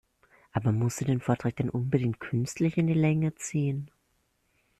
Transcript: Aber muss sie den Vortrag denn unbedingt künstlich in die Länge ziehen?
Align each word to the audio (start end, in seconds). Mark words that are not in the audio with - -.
Aber 0.51 0.71
muss 0.71 0.95
sie 0.97 1.05
den 1.05 1.19
Vortrag 1.21 1.57
denn 1.57 1.69
unbedingt 1.69 2.19
künstlich 2.19 2.75
in 2.75 2.87
die 2.87 2.95
Länge 2.95 3.35
ziehen? 3.35 3.91